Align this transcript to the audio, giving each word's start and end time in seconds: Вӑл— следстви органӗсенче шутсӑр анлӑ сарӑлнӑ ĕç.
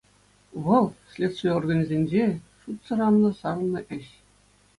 Вӑл— 0.63 0.85
следстви 1.11 1.49
органӗсенче 1.57 2.25
шутсӑр 2.61 2.99
анлӑ 3.07 3.29
сарӑлнӑ 3.39 3.81
ĕç. 3.95 4.05